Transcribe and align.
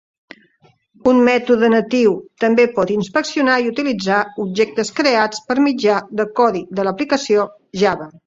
Un 1.09 1.19
mètode 1.25 1.67
natiu 1.73 2.15
també 2.43 2.65
pot 2.79 2.93
inspeccionar 2.95 3.59
i 3.65 3.69
utilitzar 3.73 4.23
objectes 4.45 4.91
creats 5.01 5.43
per 5.51 5.59
mitjà 5.67 5.99
de 6.21 6.27
codi 6.41 6.65
de 6.81 6.87
l'aplicació 6.89 7.49
Java. 7.83 8.09